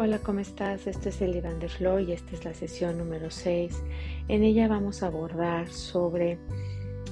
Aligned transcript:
Hola, 0.00 0.20
¿cómo 0.20 0.38
estás? 0.38 0.86
Este 0.86 1.08
es 1.08 1.20
el 1.22 1.34
Iván 1.34 1.58
de 1.58 1.68
Flor 1.68 2.02
y 2.02 2.12
esta 2.12 2.36
es 2.36 2.44
la 2.44 2.54
sesión 2.54 2.98
número 2.98 3.32
6. 3.32 3.82
En 4.28 4.44
ella 4.44 4.68
vamos 4.68 5.02
a 5.02 5.08
abordar 5.08 5.68
sobre, 5.70 6.38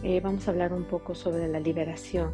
eh, 0.05 0.21
vamos 0.21 0.47
a 0.47 0.53
hablar 0.53 0.73
un 0.73 0.85
poco 0.85 1.17
sobre 1.17 1.49
la 1.49 1.59
liberación, 1.59 2.31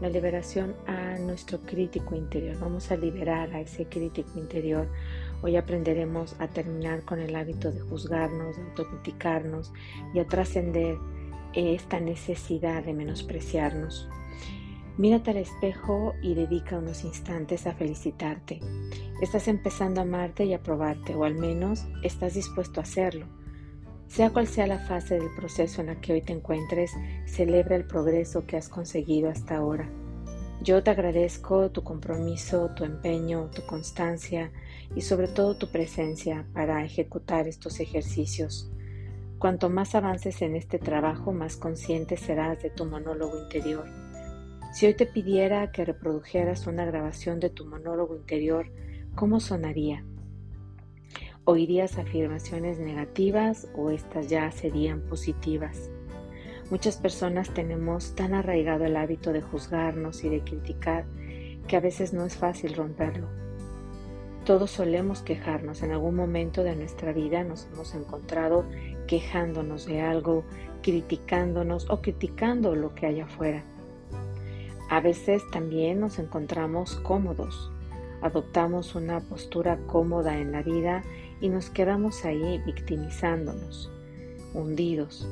la 0.00 0.08
liberación 0.08 0.74
a 0.86 1.18
nuestro 1.18 1.60
crítico 1.60 2.14
interior. 2.16 2.56
Vamos 2.58 2.90
a 2.90 2.96
liberar 2.96 3.54
a 3.54 3.60
ese 3.60 3.84
crítico 3.84 4.38
interior. 4.38 4.88
Hoy 5.42 5.56
aprenderemos 5.56 6.36
a 6.40 6.48
terminar 6.48 7.04
con 7.04 7.20
el 7.20 7.36
hábito 7.36 7.70
de 7.70 7.80
juzgarnos, 7.80 8.56
de 8.56 8.62
autocriticarnos 8.62 9.74
y 10.14 10.20
a 10.20 10.26
trascender 10.26 10.96
esta 11.52 12.00
necesidad 12.00 12.82
de 12.82 12.94
menospreciarnos. 12.94 14.08
Mírate 14.98 15.30
al 15.30 15.38
espejo 15.38 16.12
y 16.20 16.34
dedica 16.34 16.76
unos 16.76 17.02
instantes 17.04 17.66
a 17.66 17.72
felicitarte. 17.72 18.60
Estás 19.22 19.48
empezando 19.48 20.00
a 20.00 20.04
amarte 20.04 20.44
y 20.44 20.52
a 20.52 20.62
probarte, 20.62 21.14
o 21.14 21.24
al 21.24 21.34
menos 21.34 21.86
estás 22.02 22.34
dispuesto 22.34 22.78
a 22.78 22.82
hacerlo. 22.82 23.26
Sea 24.08 24.28
cual 24.30 24.46
sea 24.46 24.66
la 24.66 24.78
fase 24.78 25.18
del 25.18 25.34
proceso 25.34 25.80
en 25.80 25.86
la 25.86 25.98
que 25.98 26.12
hoy 26.12 26.20
te 26.20 26.34
encuentres, 26.34 26.92
celebra 27.24 27.76
el 27.76 27.86
progreso 27.86 28.44
que 28.46 28.58
has 28.58 28.68
conseguido 28.68 29.30
hasta 29.30 29.56
ahora. 29.56 29.88
Yo 30.62 30.82
te 30.82 30.90
agradezco 30.90 31.70
tu 31.70 31.82
compromiso, 31.82 32.68
tu 32.76 32.84
empeño, 32.84 33.50
tu 33.54 33.64
constancia 33.64 34.52
y 34.94 35.00
sobre 35.00 35.28
todo 35.28 35.56
tu 35.56 35.68
presencia 35.68 36.44
para 36.52 36.84
ejecutar 36.84 37.48
estos 37.48 37.80
ejercicios. 37.80 38.70
Cuanto 39.38 39.70
más 39.70 39.94
avances 39.94 40.42
en 40.42 40.54
este 40.54 40.78
trabajo, 40.78 41.32
más 41.32 41.56
consciente 41.56 42.18
serás 42.18 42.62
de 42.62 42.68
tu 42.68 42.84
monólogo 42.84 43.40
interior 43.40 44.11
si 44.72 44.86
hoy 44.86 44.94
te 44.94 45.04
pidiera 45.04 45.70
que 45.70 45.84
reprodujeras 45.84 46.66
una 46.66 46.86
grabación 46.86 47.40
de 47.40 47.50
tu 47.50 47.66
monólogo 47.66 48.16
interior, 48.16 48.72
¿cómo 49.14 49.38
sonaría? 49.38 50.02
¿Oirías 51.44 51.98
afirmaciones 51.98 52.78
negativas 52.78 53.68
o 53.76 53.90
estas 53.90 54.30
ya 54.30 54.50
serían 54.50 55.02
positivas? 55.02 55.90
Muchas 56.70 56.96
personas 56.96 57.52
tenemos 57.52 58.14
tan 58.14 58.32
arraigado 58.32 58.86
el 58.86 58.96
hábito 58.96 59.34
de 59.34 59.42
juzgarnos 59.42 60.24
y 60.24 60.30
de 60.30 60.40
criticar 60.40 61.04
que 61.68 61.76
a 61.76 61.80
veces 61.80 62.14
no 62.14 62.24
es 62.24 62.36
fácil 62.36 62.74
romperlo. 62.74 63.28
Todos 64.46 64.70
solemos 64.70 65.20
quejarnos, 65.20 65.82
en 65.82 65.92
algún 65.92 66.16
momento 66.16 66.64
de 66.64 66.76
nuestra 66.76 67.12
vida 67.12 67.44
nos 67.44 67.68
hemos 67.70 67.94
encontrado 67.94 68.64
quejándonos 69.06 69.84
de 69.84 70.00
algo, 70.00 70.44
criticándonos 70.82 71.90
o 71.90 72.00
criticando 72.00 72.74
lo 72.74 72.94
que 72.94 73.04
hay 73.04 73.20
afuera. 73.20 73.64
A 74.92 75.00
veces 75.00 75.42
también 75.50 76.00
nos 76.00 76.18
encontramos 76.18 76.96
cómodos, 76.96 77.70
adoptamos 78.20 78.94
una 78.94 79.20
postura 79.20 79.78
cómoda 79.86 80.38
en 80.38 80.52
la 80.52 80.62
vida 80.62 81.02
y 81.40 81.48
nos 81.48 81.70
quedamos 81.70 82.26
ahí 82.26 82.60
victimizándonos, 82.66 83.90
hundidos. 84.52 85.26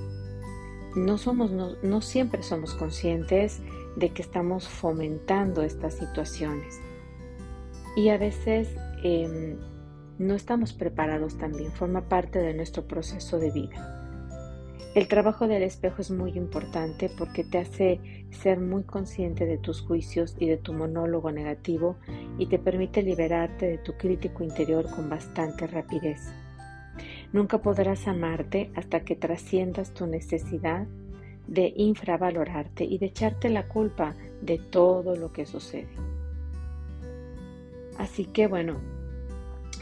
No, 0.97 1.19
somos, 1.19 1.51
no, 1.51 2.01
siempre 2.01 2.43
somos 2.43 2.73
conscientes 2.73 3.61
de 3.97 4.09
que 4.15 4.23
estamos 4.23 4.67
fomentando 4.67 5.61
estas 5.61 5.93
situaciones 5.93 6.81
y 7.97 8.09
a 8.09 8.17
veces 8.17 8.75
em, 9.05 9.59
no 10.19 10.37
estamos 10.37 10.73
preparados 10.73 11.37
también, 11.37 11.71
forma 11.73 12.09
parte 12.09 12.39
de 12.39 12.55
nuestro 12.55 12.89
proceso 12.89 13.39
de 13.39 13.51
vida. 13.51 14.00
El 14.93 15.07
trabajo 15.07 15.47
del 15.47 15.63
espejo 15.63 16.03
es 16.03 16.11
muy 16.11 16.33
importante 16.33 17.09
porque 17.17 17.45
te 17.45 17.59
hace 17.59 18.01
ser 18.31 18.59
muy 18.59 18.83
consciente 18.83 19.47
de 19.47 19.57
tus 19.57 19.83
juicios 19.83 20.35
y 20.41 20.49
de 20.49 20.57
tu 20.57 20.73
monólogo 20.73 21.31
negativo 21.31 21.97
y 22.39 22.47
te 22.47 22.59
permite 22.59 23.03
liberarte 23.03 23.67
de 23.69 23.79
tu 23.79 23.93
crítico 23.93 24.43
interior 24.43 24.91
con 24.91 25.09
bastante 25.09 25.69
rapidez. 25.69 26.33
Nunca 27.33 27.59
podrás 27.59 28.09
amarte 28.09 28.73
hasta 28.75 29.05
que 29.05 29.15
trasciendas 29.15 29.95
tu 29.95 30.09
necesidad 30.09 30.89
de 31.47 31.73
infravalorarte 31.77 32.83
y 32.85 32.99
de 32.99 33.07
echarte 33.07 33.49
la 33.49 33.69
culpa 33.69 34.17
de 34.43 34.59
todo 34.59 35.15
lo 35.15 35.33
que 35.33 35.47
sucede. 35.47 35.89
Así 37.97 38.25
que 38.25 38.49
bueno, 38.49 38.81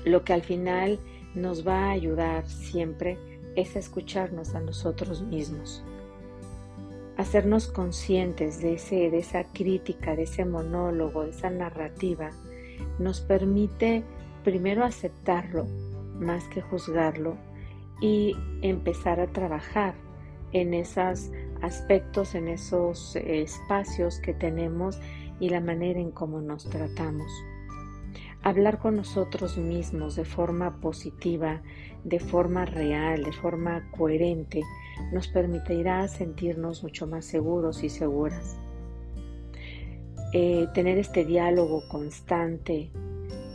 lo 0.04 0.22
que 0.22 0.34
al 0.34 0.42
final 0.42 0.98
nos 1.34 1.66
va 1.66 1.86
a 1.86 1.90
ayudar 1.92 2.46
siempre 2.46 3.16
es 3.60 3.74
escucharnos 3.74 4.54
a 4.54 4.60
nosotros 4.60 5.22
mismos, 5.22 5.82
hacernos 7.16 7.66
conscientes 7.66 8.62
de, 8.62 8.74
ese, 8.74 9.10
de 9.10 9.18
esa 9.18 9.44
crítica, 9.44 10.14
de 10.14 10.22
ese 10.22 10.44
monólogo, 10.44 11.24
de 11.24 11.30
esa 11.30 11.50
narrativa, 11.50 12.30
nos 13.00 13.20
permite 13.20 14.04
primero 14.44 14.84
aceptarlo 14.84 15.66
más 16.20 16.44
que 16.48 16.62
juzgarlo 16.62 17.36
y 18.00 18.36
empezar 18.62 19.18
a 19.18 19.26
trabajar 19.26 19.94
en 20.52 20.72
esos 20.72 21.32
aspectos, 21.60 22.36
en 22.36 22.46
esos 22.46 23.16
espacios 23.16 24.20
que 24.20 24.34
tenemos 24.34 25.00
y 25.40 25.48
la 25.48 25.60
manera 25.60 25.98
en 25.98 26.12
cómo 26.12 26.40
nos 26.40 26.70
tratamos. 26.70 27.30
Hablar 28.42 28.78
con 28.78 28.96
nosotros 28.96 29.58
mismos 29.58 30.14
de 30.14 30.24
forma 30.24 30.80
positiva, 30.80 31.60
de 32.04 32.20
forma 32.20 32.64
real, 32.64 33.24
de 33.24 33.32
forma 33.32 33.90
coherente, 33.90 34.62
nos 35.12 35.26
permitirá 35.28 36.06
sentirnos 36.06 36.82
mucho 36.82 37.06
más 37.06 37.24
seguros 37.24 37.82
y 37.82 37.88
seguras. 37.88 38.56
Eh, 40.32 40.68
tener 40.72 40.98
este 40.98 41.24
diálogo 41.24 41.82
constante, 41.88 42.90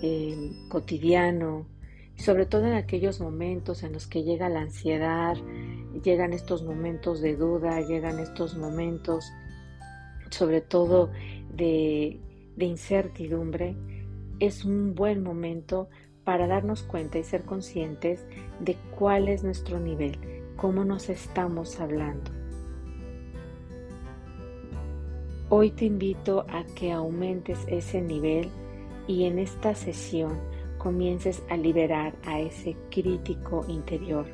eh, 0.02 0.52
cotidiano, 0.70 1.66
sobre 2.18 2.46
todo 2.46 2.66
en 2.66 2.74
aquellos 2.74 3.22
momentos 3.22 3.84
en 3.84 3.94
los 3.94 4.06
que 4.06 4.24
llega 4.24 4.50
la 4.50 4.62
ansiedad, 4.62 5.38
llegan 6.04 6.34
estos 6.34 6.64
momentos 6.64 7.22
de 7.22 7.38
duda, 7.38 7.80
llegan 7.82 8.20
estos 8.20 8.58
momentos 8.58 9.32
sobre 10.30 10.62
todo 10.62 11.12
de 11.56 12.20
incertidumbre, 12.58 13.76
es 14.46 14.66
un 14.66 14.94
buen 14.94 15.24
momento 15.24 15.88
para 16.26 16.48
darnos 16.48 16.84
cuenta 16.84 17.18
y 17.18 17.24
ser 17.24 17.44
conscientes 17.46 18.26
de 18.60 18.76
cuál 18.98 19.30
es 19.30 19.42
nuestro 19.42 19.80
nivel, 19.80 20.18
cómo 20.58 20.84
nos 20.84 21.08
estamos 21.08 21.80
hablando. 21.80 22.30
Hoy 25.48 25.72
te 25.72 25.86
invito 25.86 26.46
a 26.50 26.66
que 26.76 26.92
aumentes 26.92 27.58
ese 27.68 28.02
nivel 28.02 28.50
y 29.08 29.24
en 29.26 29.40
esta 29.40 29.76
sesión 29.76 30.38
comiences 30.78 31.42
a 31.50 31.56
liberar 31.56 32.14
a 32.26 32.42
ese 32.42 32.76
crítico 32.92 33.64
interior, 33.70 34.26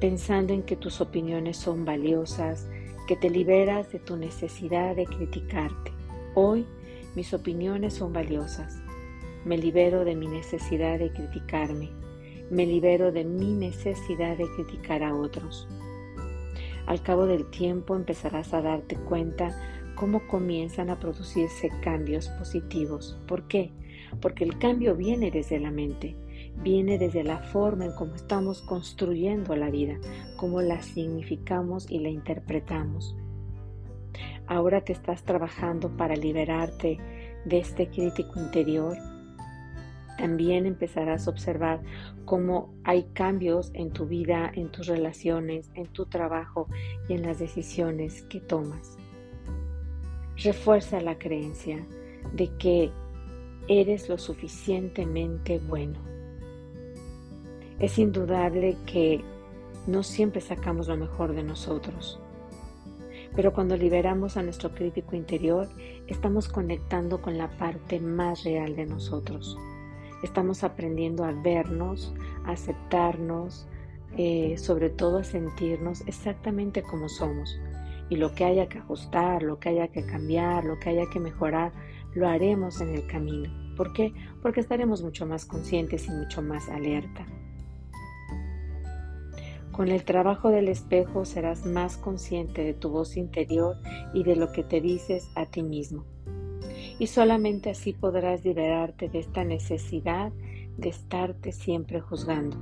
pensando 0.00 0.52
en 0.52 0.64
que 0.64 0.76
tus 0.76 1.00
opiniones 1.00 1.56
son 1.56 1.86
valiosas, 1.86 2.68
que 3.08 3.16
te 3.16 3.30
liberas 3.30 3.90
de 3.90 4.00
tu 4.00 4.18
necesidad 4.18 4.96
de 4.96 5.06
criticarte. 5.06 5.92
Hoy 6.34 6.66
mis 7.14 7.34
opiniones 7.34 7.94
son 7.94 8.12
valiosas. 8.12 8.82
Me 9.44 9.58
libero 9.58 10.04
de 10.04 10.14
mi 10.14 10.28
necesidad 10.28 10.98
de 10.98 11.12
criticarme. 11.12 11.90
Me 12.50 12.64
libero 12.64 13.12
de 13.12 13.24
mi 13.24 13.52
necesidad 13.52 14.36
de 14.36 14.46
criticar 14.56 15.02
a 15.02 15.14
otros. 15.14 15.68
Al 16.86 17.02
cabo 17.02 17.26
del 17.26 17.48
tiempo 17.50 17.96
empezarás 17.96 18.54
a 18.54 18.62
darte 18.62 18.96
cuenta 18.96 19.56
cómo 19.94 20.26
comienzan 20.26 20.90
a 20.90 20.98
producirse 20.98 21.70
cambios 21.82 22.28
positivos. 22.30 23.18
¿Por 23.26 23.46
qué? 23.46 23.70
Porque 24.20 24.44
el 24.44 24.58
cambio 24.58 24.96
viene 24.96 25.30
desde 25.30 25.60
la 25.60 25.70
mente, 25.70 26.16
viene 26.62 26.98
desde 26.98 27.24
la 27.24 27.38
forma 27.38 27.86
en 27.86 27.94
cómo 27.94 28.14
estamos 28.14 28.62
construyendo 28.62 29.54
la 29.56 29.70
vida, 29.70 29.98
cómo 30.36 30.60
la 30.60 30.82
significamos 30.82 31.90
y 31.90 31.98
la 32.00 32.08
interpretamos. 32.08 33.16
Ahora 34.46 34.82
que 34.82 34.92
estás 34.92 35.22
trabajando 35.22 35.96
para 35.96 36.16
liberarte 36.16 36.98
de 37.44 37.58
este 37.58 37.88
crítico 37.88 38.38
interior, 38.40 38.96
también 40.18 40.66
empezarás 40.66 41.26
a 41.26 41.30
observar 41.30 41.80
cómo 42.24 42.72
hay 42.84 43.04
cambios 43.12 43.72
en 43.74 43.90
tu 43.90 44.06
vida, 44.06 44.52
en 44.54 44.70
tus 44.70 44.86
relaciones, 44.86 45.70
en 45.74 45.86
tu 45.86 46.06
trabajo 46.06 46.68
y 47.08 47.14
en 47.14 47.22
las 47.22 47.38
decisiones 47.38 48.22
que 48.24 48.40
tomas. 48.40 48.96
Refuerza 50.36 51.00
la 51.00 51.18
creencia 51.18 51.84
de 52.34 52.56
que 52.56 52.92
eres 53.68 54.08
lo 54.08 54.16
suficientemente 54.16 55.58
bueno. 55.58 55.98
Es 57.78 57.98
indudable 57.98 58.76
que 58.86 59.24
no 59.88 60.04
siempre 60.04 60.40
sacamos 60.40 60.86
lo 60.86 60.96
mejor 60.96 61.34
de 61.34 61.42
nosotros. 61.42 62.21
Pero 63.34 63.52
cuando 63.52 63.76
liberamos 63.76 64.36
a 64.36 64.42
nuestro 64.42 64.74
crítico 64.74 65.16
interior, 65.16 65.68
estamos 66.06 66.48
conectando 66.48 67.22
con 67.22 67.38
la 67.38 67.56
parte 67.56 67.98
más 67.98 68.44
real 68.44 68.76
de 68.76 68.86
nosotros. 68.86 69.56
Estamos 70.22 70.64
aprendiendo 70.64 71.24
a 71.24 71.32
vernos, 71.32 72.14
a 72.44 72.52
aceptarnos, 72.52 73.66
eh, 74.16 74.56
sobre 74.58 74.90
todo 74.90 75.18
a 75.18 75.24
sentirnos 75.24 76.02
exactamente 76.06 76.82
como 76.82 77.08
somos. 77.08 77.58
Y 78.10 78.16
lo 78.16 78.34
que 78.34 78.44
haya 78.44 78.68
que 78.68 78.78
ajustar, 78.78 79.42
lo 79.42 79.58
que 79.58 79.70
haya 79.70 79.88
que 79.88 80.04
cambiar, 80.04 80.64
lo 80.64 80.78
que 80.78 80.90
haya 80.90 81.06
que 81.10 81.18
mejorar, 81.18 81.72
lo 82.14 82.28
haremos 82.28 82.80
en 82.82 82.90
el 82.90 83.06
camino. 83.06 83.50
¿Por 83.76 83.94
qué? 83.94 84.12
Porque 84.42 84.60
estaremos 84.60 85.02
mucho 85.02 85.24
más 85.26 85.46
conscientes 85.46 86.06
y 86.06 86.10
mucho 86.10 86.42
más 86.42 86.68
alerta. 86.68 87.26
Con 89.72 89.88
el 89.88 90.04
trabajo 90.04 90.50
del 90.50 90.68
espejo 90.68 91.24
serás 91.24 91.64
más 91.64 91.96
consciente 91.96 92.62
de 92.62 92.74
tu 92.74 92.90
voz 92.90 93.16
interior 93.16 93.78
y 94.12 94.22
de 94.22 94.36
lo 94.36 94.52
que 94.52 94.62
te 94.62 94.82
dices 94.82 95.30
a 95.34 95.46
ti 95.46 95.62
mismo. 95.62 96.04
Y 96.98 97.06
solamente 97.06 97.70
así 97.70 97.94
podrás 97.94 98.44
liberarte 98.44 99.08
de 99.08 99.20
esta 99.20 99.44
necesidad 99.44 100.30
de 100.76 100.90
estarte 100.90 101.52
siempre 101.52 102.00
juzgando. 102.00 102.58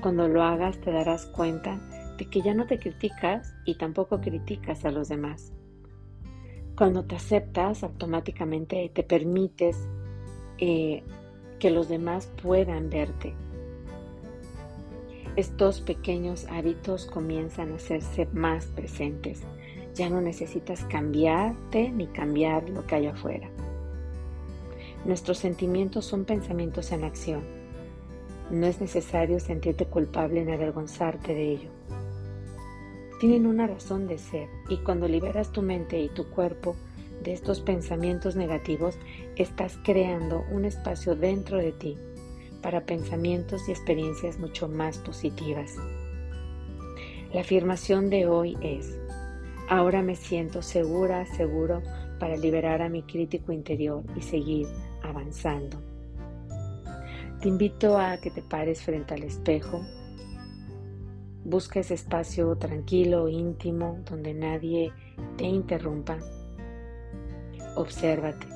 Cuando 0.00 0.28
lo 0.28 0.44
hagas 0.44 0.80
te 0.80 0.92
darás 0.92 1.26
cuenta 1.26 1.80
de 2.16 2.26
que 2.26 2.42
ya 2.42 2.54
no 2.54 2.66
te 2.66 2.78
criticas 2.78 3.52
y 3.64 3.74
tampoco 3.74 4.20
criticas 4.20 4.84
a 4.84 4.92
los 4.92 5.08
demás. 5.08 5.52
Cuando 6.76 7.04
te 7.04 7.16
aceptas, 7.16 7.82
automáticamente 7.82 8.88
te 8.94 9.02
permites 9.02 9.88
eh, 10.58 11.02
que 11.58 11.70
los 11.70 11.88
demás 11.88 12.32
puedan 12.40 12.88
verte 12.88 13.34
estos 15.36 15.80
pequeños 15.80 16.46
hábitos 16.48 17.06
comienzan 17.06 17.72
a 17.72 17.76
hacerse 17.76 18.28
más 18.32 18.66
presentes. 18.66 19.42
Ya 19.94 20.08
no 20.08 20.20
necesitas 20.20 20.84
cambiarte 20.84 21.90
ni 21.90 22.06
cambiar 22.06 22.68
lo 22.68 22.86
que 22.86 22.94
hay 22.94 23.06
afuera. 23.06 23.50
Nuestros 25.04 25.38
sentimientos 25.38 26.04
son 26.04 26.24
pensamientos 26.24 26.92
en 26.92 27.02
acción. 27.02 27.42
No 28.50 28.66
es 28.66 28.80
necesario 28.80 29.40
sentirte 29.40 29.86
culpable 29.86 30.44
ni 30.44 30.52
avergonzarte 30.52 31.34
de 31.34 31.50
ello. 31.50 31.70
Tienen 33.18 33.46
una 33.46 33.66
razón 33.66 34.06
de 34.06 34.18
ser 34.18 34.48
y 34.68 34.78
cuando 34.78 35.08
liberas 35.08 35.50
tu 35.50 35.62
mente 35.62 35.98
y 36.00 36.08
tu 36.08 36.30
cuerpo 36.30 36.76
de 37.22 37.32
estos 37.32 37.60
pensamientos 37.60 38.36
negativos, 38.36 38.98
estás 39.34 39.78
creando 39.82 40.44
un 40.52 40.64
espacio 40.64 41.16
dentro 41.16 41.58
de 41.58 41.72
ti 41.72 41.98
para 42.64 42.86
pensamientos 42.86 43.68
y 43.68 43.72
experiencias 43.72 44.38
mucho 44.38 44.70
más 44.70 44.96
positivas. 44.96 45.76
La 47.34 47.42
afirmación 47.42 48.08
de 48.08 48.26
hoy 48.26 48.56
es, 48.62 48.98
ahora 49.68 50.00
me 50.00 50.16
siento 50.16 50.62
segura, 50.62 51.26
seguro 51.26 51.82
para 52.18 52.38
liberar 52.38 52.80
a 52.80 52.88
mi 52.88 53.02
crítico 53.02 53.52
interior 53.52 54.02
y 54.16 54.22
seguir 54.22 54.66
avanzando. 55.02 55.78
Te 57.42 57.48
invito 57.48 57.98
a 57.98 58.16
que 58.16 58.30
te 58.30 58.40
pares 58.40 58.80
frente 58.80 59.12
al 59.12 59.24
espejo. 59.24 59.82
Busca 61.44 61.80
ese 61.80 61.92
espacio 61.92 62.56
tranquilo, 62.56 63.28
íntimo, 63.28 63.98
donde 64.08 64.32
nadie 64.32 64.90
te 65.36 65.44
interrumpa. 65.44 66.16
Obsérvate. 67.76 68.46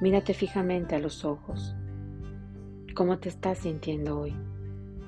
Mírate 0.00 0.32
fijamente 0.32 0.94
a 0.94 1.00
los 1.00 1.24
ojos. 1.24 1.74
¿Cómo 2.94 3.18
te 3.18 3.30
estás 3.30 3.56
sintiendo 3.56 4.20
hoy? 4.20 4.34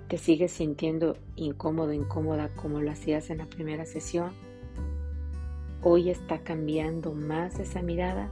¿Te 0.09 0.17
sigues 0.17 0.53
sintiendo 0.53 1.19
incómodo, 1.37 1.93
incómoda 1.93 2.49
como 2.57 2.81
lo 2.81 2.91
hacías 2.91 3.29
en 3.29 3.39
la 3.39 3.45
primera 3.45 3.85
sesión? 3.85 4.33
¿Hoy 5.83 6.09
está 6.09 6.39
cambiando 6.39 7.13
más 7.13 7.59
esa 7.59 7.83
mirada? 7.83 8.31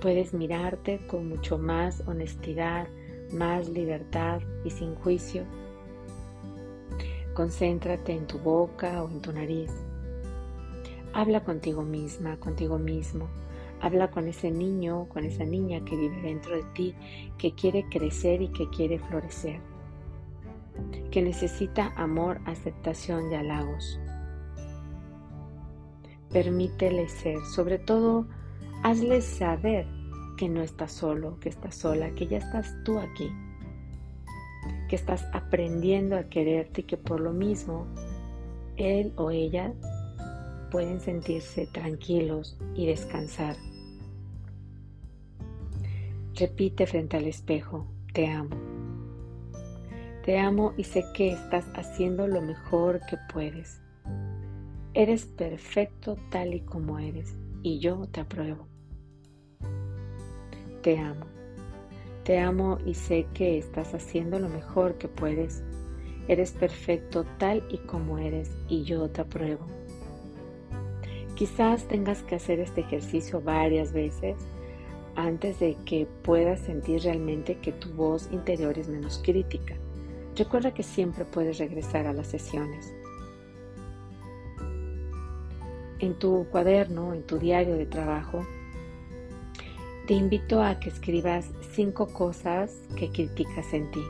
Puedes 0.00 0.32
mirarte 0.32 1.06
con 1.06 1.28
mucho 1.28 1.58
más 1.58 2.02
honestidad, 2.06 2.88
más 3.30 3.68
libertad 3.68 4.40
y 4.64 4.70
sin 4.70 4.94
juicio. 4.94 5.44
Concéntrate 7.34 8.14
en 8.14 8.26
tu 8.26 8.38
boca 8.38 9.02
o 9.02 9.10
en 9.10 9.20
tu 9.20 9.34
nariz. 9.34 9.70
Habla 11.12 11.44
contigo 11.44 11.82
misma, 11.82 12.40
contigo 12.40 12.78
mismo. 12.78 13.28
Habla 13.80 14.10
con 14.10 14.26
ese 14.26 14.50
niño, 14.50 15.08
con 15.08 15.24
esa 15.24 15.44
niña 15.44 15.84
que 15.84 15.96
vive 15.96 16.20
dentro 16.22 16.56
de 16.56 16.64
ti, 16.74 16.94
que 17.38 17.54
quiere 17.54 17.88
crecer 17.88 18.42
y 18.42 18.48
que 18.48 18.68
quiere 18.70 18.98
florecer, 18.98 19.60
que 21.10 21.22
necesita 21.22 21.92
amor, 21.96 22.40
aceptación 22.44 23.30
y 23.30 23.36
halagos. 23.36 24.00
Permítele 26.30 27.08
ser, 27.08 27.38
sobre 27.54 27.78
todo, 27.78 28.26
hazle 28.82 29.22
saber 29.22 29.86
que 30.36 30.48
no 30.48 30.62
estás 30.62 30.92
solo, 30.92 31.38
que 31.40 31.48
estás 31.48 31.74
sola, 31.74 32.10
que 32.10 32.26
ya 32.26 32.38
estás 32.38 32.74
tú 32.84 32.98
aquí, 32.98 33.30
que 34.88 34.96
estás 34.96 35.24
aprendiendo 35.32 36.16
a 36.16 36.24
quererte 36.24 36.82
y 36.82 36.84
que 36.84 36.96
por 36.96 37.20
lo 37.20 37.32
mismo 37.32 37.86
él 38.76 39.12
o 39.16 39.30
ella 39.30 39.72
pueden 40.70 41.00
sentirse 41.00 41.66
tranquilos 41.66 42.58
y 42.74 42.86
descansar. 42.86 43.56
Repite 46.34 46.86
frente 46.86 47.16
al 47.16 47.26
espejo, 47.26 47.86
te 48.12 48.28
amo. 48.28 48.56
Te 50.24 50.38
amo 50.38 50.74
y 50.76 50.84
sé 50.84 51.04
que 51.14 51.32
estás 51.32 51.64
haciendo 51.74 52.28
lo 52.28 52.42
mejor 52.42 53.00
que 53.08 53.16
puedes. 53.32 53.80
Eres 54.94 55.24
perfecto 55.26 56.16
tal 56.30 56.54
y 56.54 56.60
como 56.60 56.98
eres 56.98 57.34
y 57.62 57.78
yo 57.78 58.06
te 58.08 58.20
apruebo. 58.20 58.66
Te 60.82 60.98
amo. 60.98 61.26
Te 62.24 62.38
amo 62.38 62.78
y 62.84 62.94
sé 62.94 63.26
que 63.32 63.58
estás 63.58 63.94
haciendo 63.94 64.38
lo 64.38 64.48
mejor 64.48 64.98
que 64.98 65.08
puedes. 65.08 65.62
Eres 66.28 66.52
perfecto 66.52 67.24
tal 67.38 67.64
y 67.70 67.78
como 67.78 68.18
eres 68.18 68.50
y 68.68 68.84
yo 68.84 69.08
te 69.08 69.22
apruebo. 69.22 69.66
Quizás 71.38 71.86
tengas 71.86 72.24
que 72.24 72.34
hacer 72.34 72.58
este 72.58 72.80
ejercicio 72.80 73.40
varias 73.40 73.92
veces 73.92 74.36
antes 75.14 75.60
de 75.60 75.76
que 75.84 76.08
puedas 76.24 76.58
sentir 76.58 77.02
realmente 77.02 77.58
que 77.58 77.70
tu 77.70 77.90
voz 77.90 78.28
interior 78.32 78.76
es 78.76 78.88
menos 78.88 79.20
crítica. 79.24 79.76
Recuerda 80.34 80.74
que 80.74 80.82
siempre 80.82 81.24
puedes 81.24 81.58
regresar 81.58 82.08
a 82.08 82.12
las 82.12 82.26
sesiones. 82.26 82.92
En 86.00 86.18
tu 86.18 86.44
cuaderno, 86.50 87.14
en 87.14 87.22
tu 87.22 87.38
diario 87.38 87.76
de 87.76 87.86
trabajo, 87.86 88.44
te 90.08 90.14
invito 90.14 90.60
a 90.60 90.80
que 90.80 90.88
escribas 90.88 91.52
cinco 91.70 92.08
cosas 92.08 92.82
que 92.96 93.12
criticas 93.12 93.72
en 93.72 93.88
ti. 93.92 94.02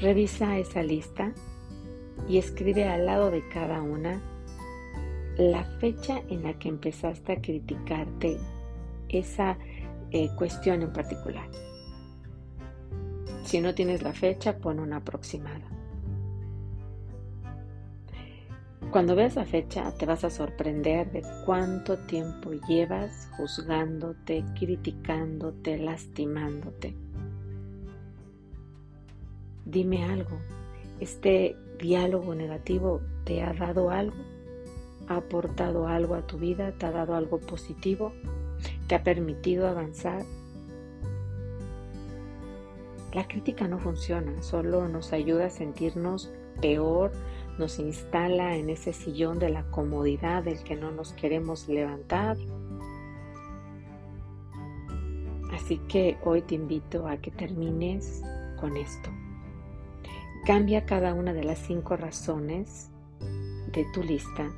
Revisa 0.00 0.56
esa 0.56 0.84
lista 0.84 1.32
y 2.28 2.38
escribe 2.38 2.88
al 2.88 3.06
lado 3.06 3.32
de 3.32 3.42
cada 3.48 3.82
una 3.82 4.22
la 5.40 5.64
fecha 5.64 6.22
en 6.28 6.42
la 6.42 6.52
que 6.58 6.68
empezaste 6.68 7.32
a 7.32 7.40
criticarte 7.40 8.36
esa 9.08 9.56
eh, 10.10 10.28
cuestión 10.36 10.82
en 10.82 10.92
particular. 10.92 11.48
Si 13.44 13.58
no 13.60 13.74
tienes 13.74 14.02
la 14.02 14.12
fecha, 14.12 14.58
pon 14.58 14.78
una 14.78 14.98
aproximada. 14.98 15.66
Cuando 18.90 19.16
veas 19.16 19.36
la 19.36 19.46
fecha, 19.46 19.90
te 19.96 20.04
vas 20.04 20.24
a 20.24 20.30
sorprender 20.30 21.10
de 21.10 21.22
cuánto 21.46 21.96
tiempo 22.00 22.50
llevas 22.68 23.30
juzgándote, 23.38 24.44
criticándote, 24.58 25.78
lastimándote. 25.78 26.94
Dime 29.64 30.04
algo. 30.04 30.38
¿Este 30.98 31.56
diálogo 31.78 32.34
negativo 32.34 33.00
te 33.24 33.42
ha 33.42 33.54
dado 33.54 33.90
algo? 33.90 34.29
Ha 35.10 35.16
aportado 35.16 35.88
algo 35.88 36.14
a 36.14 36.26
tu 36.26 36.38
vida, 36.38 36.72
te 36.72 36.86
ha 36.86 36.92
dado 36.92 37.16
algo 37.16 37.40
positivo, 37.40 38.12
te 38.86 38.94
ha 38.94 39.02
permitido 39.02 39.66
avanzar. 39.66 40.22
La 43.12 43.26
crítica 43.26 43.66
no 43.66 43.80
funciona, 43.80 44.40
solo 44.40 44.86
nos 44.88 45.12
ayuda 45.12 45.46
a 45.46 45.50
sentirnos 45.50 46.30
peor, 46.62 47.10
nos 47.58 47.80
instala 47.80 48.56
en 48.56 48.70
ese 48.70 48.92
sillón 48.92 49.40
de 49.40 49.50
la 49.50 49.64
comodidad 49.64 50.44
del 50.44 50.62
que 50.62 50.76
no 50.76 50.92
nos 50.92 51.12
queremos 51.12 51.68
levantar. 51.68 52.36
Así 55.52 55.78
que 55.88 56.18
hoy 56.22 56.42
te 56.42 56.54
invito 56.54 57.08
a 57.08 57.16
que 57.16 57.32
termines 57.32 58.22
con 58.60 58.76
esto. 58.76 59.10
Cambia 60.46 60.86
cada 60.86 61.14
una 61.14 61.32
de 61.32 61.42
las 61.42 61.58
cinco 61.58 61.96
razones 61.96 62.90
de 63.72 63.84
tu 63.92 64.04
lista 64.04 64.48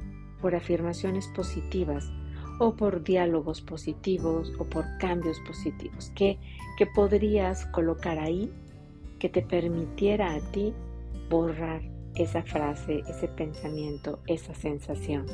por 0.43 0.55
afirmaciones 0.55 1.29
positivas 1.29 2.13
o 2.59 2.77
por 2.77 3.03
diálogos 3.03 3.63
positivos 3.63 4.53
o 4.59 4.65
por 4.65 4.85
cambios 4.99 5.41
positivos 5.47 6.13
que, 6.15 6.39
que 6.77 6.87
podrías 6.87 7.65
colocar 7.67 8.19
ahí 8.19 8.53
que 9.19 9.29
te 9.29 9.41
permitiera 9.41 10.35
a 10.35 10.41
ti 10.51 10.75
borrar 11.31 11.81
esa 12.15 12.43
frase, 12.43 13.03
ese 13.09 13.29
pensamiento, 13.29 14.21
esa 14.27 14.55
sensación. 14.55 15.27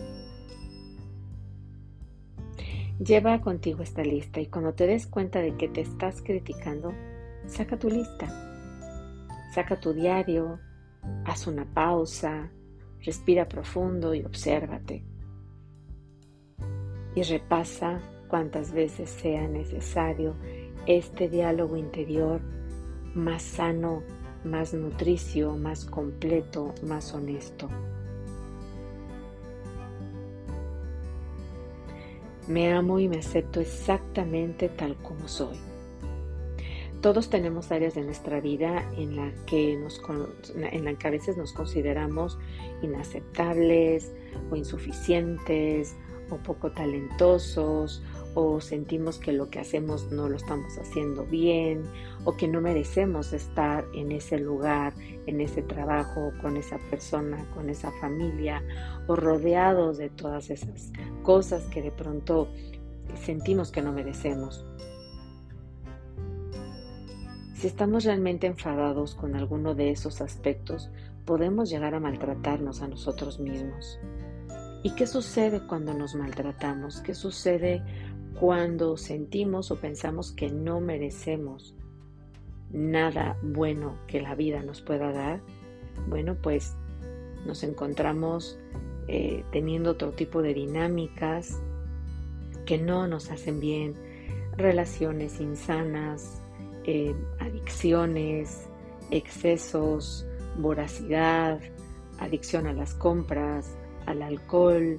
Lleva 3.04 3.40
contigo 3.40 3.82
esta 3.82 4.02
lista 4.02 4.40
y 4.40 4.46
cuando 4.46 4.74
te 4.74 4.86
des 4.86 5.06
cuenta 5.06 5.40
de 5.40 5.56
que 5.56 5.68
te 5.68 5.80
estás 5.80 6.20
criticando, 6.20 6.92
saca 7.46 7.78
tu 7.78 7.88
lista, 7.88 8.26
saca 9.54 9.80
tu 9.80 9.92
diario, 9.92 10.58
haz 11.24 11.46
una 11.46 11.64
pausa, 11.64 12.50
Respira 13.04 13.48
profundo 13.48 14.14
y 14.14 14.24
obsérvate. 14.24 15.04
Y 17.14 17.22
repasa 17.22 18.00
cuantas 18.28 18.72
veces 18.72 19.10
sea 19.10 19.48
necesario 19.48 20.34
este 20.86 21.28
diálogo 21.28 21.76
interior 21.76 22.40
más 23.14 23.42
sano, 23.42 24.02
más 24.44 24.74
nutricio, 24.74 25.56
más 25.56 25.84
completo, 25.84 26.74
más 26.82 27.12
honesto. 27.12 27.68
Me 32.46 32.72
amo 32.72 32.98
y 32.98 33.08
me 33.08 33.18
acepto 33.18 33.60
exactamente 33.60 34.68
tal 34.70 34.96
como 34.96 35.28
soy. 35.28 35.67
Todos 37.00 37.30
tenemos 37.30 37.70
áreas 37.70 37.94
de 37.94 38.02
nuestra 38.02 38.40
vida 38.40 38.84
en 38.96 39.16
la 39.16 39.32
que, 39.46 39.76
nos, 39.76 40.00
en 40.56 40.84
la 40.84 40.94
que 40.94 41.06
a 41.06 41.10
veces 41.10 41.36
nos 41.36 41.52
consideramos 41.52 42.38
inaceptables 42.82 44.12
o 44.50 44.56
insuficientes 44.56 45.96
o 46.30 46.36
poco 46.38 46.72
talentosos 46.72 48.02
o 48.34 48.60
sentimos 48.60 49.18
que 49.18 49.32
lo 49.32 49.48
que 49.48 49.60
hacemos 49.60 50.10
no 50.10 50.28
lo 50.28 50.36
estamos 50.36 50.76
haciendo 50.78 51.24
bien 51.24 51.84
o 52.24 52.36
que 52.36 52.48
no 52.48 52.60
merecemos 52.60 53.32
estar 53.32 53.84
en 53.94 54.12
ese 54.12 54.38
lugar, 54.38 54.92
en 55.26 55.40
ese 55.40 55.62
trabajo, 55.62 56.32
con 56.40 56.56
esa 56.56 56.78
persona, 56.90 57.44
con 57.54 57.70
esa 57.70 57.90
familia 58.00 58.62
o 59.06 59.16
rodeados 59.16 59.98
de 59.98 60.10
todas 60.10 60.50
esas 60.50 60.92
cosas 61.22 61.64
que 61.66 61.82
de 61.82 61.90
pronto 61.90 62.48
sentimos 63.24 63.70
que 63.70 63.82
no 63.82 63.92
merecemos. 63.92 64.64
Si 67.58 67.66
estamos 67.66 68.04
realmente 68.04 68.46
enfadados 68.46 69.16
con 69.16 69.34
alguno 69.34 69.74
de 69.74 69.90
esos 69.90 70.20
aspectos, 70.20 70.92
podemos 71.24 71.68
llegar 71.68 71.92
a 71.92 71.98
maltratarnos 71.98 72.82
a 72.82 72.86
nosotros 72.86 73.40
mismos. 73.40 73.98
¿Y 74.84 74.94
qué 74.94 75.08
sucede 75.08 75.66
cuando 75.66 75.92
nos 75.92 76.14
maltratamos? 76.14 77.00
¿Qué 77.00 77.16
sucede 77.16 77.82
cuando 78.38 78.96
sentimos 78.96 79.72
o 79.72 79.80
pensamos 79.80 80.30
que 80.30 80.50
no 80.50 80.78
merecemos 80.78 81.74
nada 82.70 83.36
bueno 83.42 83.98
que 84.06 84.22
la 84.22 84.36
vida 84.36 84.62
nos 84.62 84.80
pueda 84.80 85.10
dar? 85.10 85.40
Bueno, 86.08 86.36
pues 86.40 86.76
nos 87.44 87.64
encontramos 87.64 88.56
eh, 89.08 89.42
teniendo 89.50 89.90
otro 89.90 90.12
tipo 90.12 90.42
de 90.42 90.54
dinámicas 90.54 91.60
que 92.66 92.78
no 92.78 93.08
nos 93.08 93.32
hacen 93.32 93.58
bien, 93.58 93.96
relaciones 94.56 95.40
insanas, 95.40 96.40
eh, 96.90 97.14
adicciones, 97.38 98.66
excesos, 99.10 100.26
voracidad, 100.56 101.60
adicción 102.18 102.66
a 102.66 102.72
las 102.72 102.94
compras, 102.94 103.76
al 104.06 104.22
alcohol, 104.22 104.98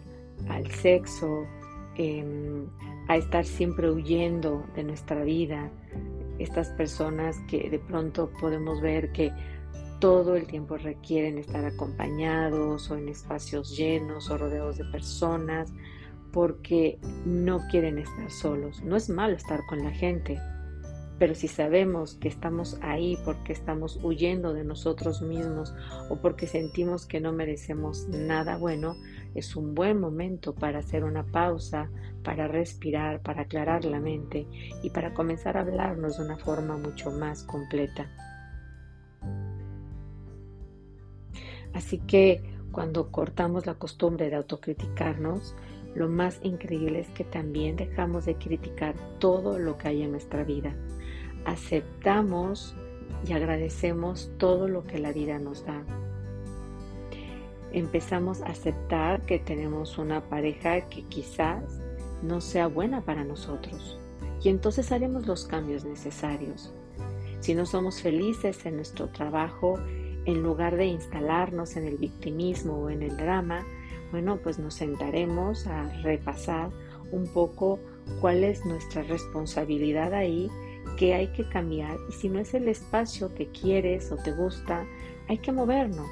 al 0.49 0.69
sexo, 0.69 1.47
em, 1.95 2.67
a 3.07 3.17
estar 3.17 3.43
siempre 3.43 3.89
huyendo 3.89 4.63
de 4.75 4.83
nuestra 4.83 5.23
vida. 5.23 5.71
Estas 6.37 6.69
personas 6.69 7.39
que 7.47 7.71
de 7.71 7.79
pronto 7.79 8.29
podemos 8.39 8.81
ver 8.81 9.11
que 9.11 9.33
todo 9.99 10.35
el 10.35 10.45
tiempo 10.45 10.77
requieren 10.77 11.39
estar 11.39 11.65
acompañados 11.65 12.91
o 12.91 12.97
en 12.97 13.09
espacios 13.09 13.75
llenos 13.75 14.29
o 14.29 14.37
rodeados 14.37 14.77
de 14.77 14.85
personas 14.85 15.73
porque 16.31 16.99
no 17.25 17.67
quieren 17.71 17.97
estar 17.97 18.29
solos. 18.29 18.83
No 18.83 18.95
es 18.95 19.09
malo 19.09 19.35
estar 19.35 19.65
con 19.65 19.83
la 19.83 19.89
gente, 19.89 20.37
pero 21.19 21.35
si 21.35 21.49
sabemos 21.49 22.15
que 22.15 22.29
estamos 22.29 22.79
ahí 22.81 23.17
porque 23.25 23.51
estamos 23.51 23.99
huyendo 24.01 24.53
de 24.53 24.63
nosotros 24.63 25.21
mismos 25.21 25.75
o 26.09 26.15
porque 26.15 26.47
sentimos 26.47 27.05
que 27.05 27.19
no 27.19 27.33
merecemos 27.33 28.07
nada 28.07 28.55
bueno, 28.57 28.95
es 29.35 29.57
un 29.57 29.75
buen 29.75 29.99
momento 29.99 30.55
para 30.55 30.79
hacer 30.79 31.03
una 31.03 31.25
pausa, 31.25 31.91
para 32.23 32.47
respirar, 32.47 33.21
para 33.21 33.41
aclarar 33.41 33.83
la 33.83 33.99
mente 33.99 34.47
y 34.81 34.89
para 34.91 35.13
comenzar 35.13 35.57
a 35.57 35.61
hablarnos 35.61 36.17
de 36.17 36.23
una 36.23 36.37
forma 36.37 36.77
mucho 36.77 37.11
más 37.11 37.43
completa. 37.43 38.09
Así 41.73 41.99
que 41.99 42.41
cuando 42.71 43.11
cortamos 43.11 43.65
la 43.65 43.75
costumbre 43.75 44.29
de 44.29 44.37
autocriticarnos, 44.37 45.53
lo 45.95 46.07
más 46.07 46.39
increíble 46.43 46.99
es 46.99 47.09
que 47.09 47.25
también 47.25 47.75
dejamos 47.75 48.25
de 48.25 48.35
criticar 48.35 48.95
todo 49.19 49.59
lo 49.59 49.77
que 49.77 49.89
hay 49.89 50.03
en 50.03 50.11
nuestra 50.11 50.43
vida 50.43 50.73
aceptamos 51.45 52.75
y 53.27 53.33
agradecemos 53.33 54.31
todo 54.37 54.67
lo 54.67 54.83
que 54.85 54.99
la 54.99 55.11
vida 55.11 55.39
nos 55.39 55.65
da. 55.65 55.83
Empezamos 57.71 58.41
a 58.41 58.47
aceptar 58.47 59.21
que 59.21 59.39
tenemos 59.39 59.97
una 59.97 60.27
pareja 60.27 60.81
que 60.89 61.03
quizás 61.03 61.81
no 62.23 62.41
sea 62.41 62.67
buena 62.67 63.01
para 63.01 63.23
nosotros 63.23 63.99
y 64.41 64.49
entonces 64.49 64.91
haremos 64.91 65.27
los 65.27 65.45
cambios 65.45 65.85
necesarios. 65.85 66.73
Si 67.39 67.55
no 67.55 67.65
somos 67.65 68.01
felices 68.01 68.65
en 68.65 68.77
nuestro 68.77 69.07
trabajo, 69.07 69.79
en 70.25 70.43
lugar 70.43 70.75
de 70.75 70.85
instalarnos 70.85 71.75
en 71.75 71.85
el 71.85 71.97
victimismo 71.97 72.73
o 72.73 72.89
en 72.89 73.03
el 73.03 73.15
drama, 73.17 73.65
bueno, 74.11 74.39
pues 74.41 74.59
nos 74.59 74.73
sentaremos 74.73 75.67
a 75.67 75.89
repasar 76.01 76.71
un 77.11 77.27
poco 77.27 77.79
cuál 78.19 78.43
es 78.43 78.65
nuestra 78.65 79.03
responsabilidad 79.03 80.13
ahí 80.13 80.49
que 80.99 81.13
hay 81.13 81.27
que 81.27 81.47
cambiar 81.47 81.97
y 82.09 82.11
si 82.11 82.27
no 82.27 82.39
es 82.39 82.53
el 82.53 82.67
espacio 82.67 83.33
que 83.33 83.47
quieres 83.47 84.11
o 84.11 84.17
te 84.17 84.33
gusta, 84.33 84.85
hay 85.29 85.37
que 85.37 85.53
movernos. 85.53 86.09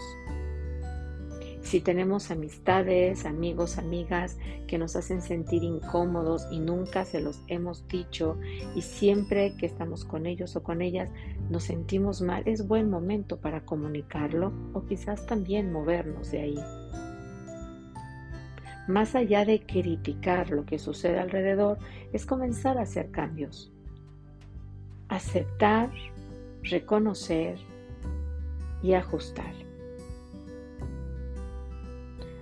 Si 1.59 1.81
tenemos 1.81 2.31
amistades, 2.31 3.25
amigos, 3.25 3.77
amigas 3.77 4.37
que 4.65 4.77
nos 4.77 4.95
hacen 4.95 5.21
sentir 5.21 5.61
incómodos 5.61 6.47
y 6.51 6.59
nunca 6.59 7.03
se 7.03 7.19
los 7.19 7.41
hemos 7.49 7.85
dicho 7.89 8.39
y 8.75 8.81
siempre 8.81 9.57
que 9.57 9.65
estamos 9.65 10.05
con 10.05 10.25
ellos 10.25 10.55
o 10.55 10.63
con 10.63 10.81
ellas 10.81 11.11
nos 11.49 11.65
sentimos 11.65 12.21
mal, 12.21 12.43
es 12.45 12.65
buen 12.65 12.89
momento 12.89 13.41
para 13.41 13.65
comunicarlo 13.65 14.53
o 14.71 14.85
quizás 14.85 15.25
también 15.25 15.69
movernos 15.73 16.31
de 16.31 16.39
ahí. 16.39 16.59
Más 18.87 19.15
allá 19.15 19.43
de 19.43 19.65
criticar 19.65 20.49
lo 20.49 20.65
que 20.65 20.79
sucede 20.79 21.19
alrededor, 21.19 21.77
es 22.13 22.25
comenzar 22.25 22.77
a 22.77 22.83
hacer 22.83 23.11
cambios 23.11 23.73
aceptar, 25.09 25.89
reconocer 26.63 27.57
y 28.81 28.93
ajustar. 28.93 29.53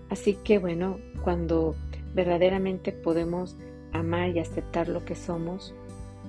Así 0.09 0.35
que 0.43 0.59
bueno, 0.59 0.97
cuando 1.23 1.75
verdaderamente 2.13 2.91
podemos 2.91 3.57
amar 3.91 4.29
y 4.29 4.39
aceptar 4.39 4.87
lo 4.87 5.03
que 5.05 5.15
somos, 5.15 5.73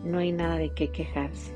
no 0.05 0.19
hay 0.19 0.33
nada 0.33 0.57
de 0.57 0.71
qué 0.71 0.91
quejarse. 0.91 1.53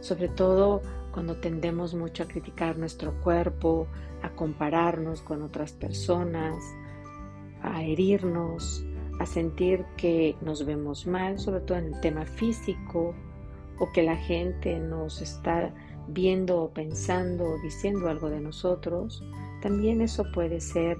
Sobre 0.00 0.28
todo 0.28 0.82
cuando 1.12 1.36
tendemos 1.36 1.94
mucho 1.94 2.24
a 2.24 2.26
criticar 2.26 2.76
nuestro 2.76 3.12
cuerpo, 3.22 3.86
a 4.22 4.30
compararnos 4.30 5.20
con 5.22 5.42
otras 5.42 5.72
personas, 5.72 6.56
a 7.62 7.82
herirnos, 7.82 8.84
a 9.20 9.26
sentir 9.26 9.84
que 9.96 10.36
nos 10.40 10.66
vemos 10.66 11.06
mal, 11.06 11.38
sobre 11.38 11.60
todo 11.60 11.78
en 11.78 11.94
el 11.94 12.00
tema 12.00 12.24
físico, 12.24 13.14
o 13.78 13.90
que 13.92 14.02
la 14.02 14.16
gente 14.16 14.78
nos 14.78 15.20
está 15.20 15.72
viendo 16.08 16.62
o 16.62 16.70
pensando 16.70 17.44
o 17.44 17.62
diciendo 17.62 18.08
algo 18.08 18.30
de 18.30 18.40
nosotros, 18.40 19.22
también 19.62 20.00
eso 20.00 20.24
puede 20.32 20.60
ser 20.60 20.98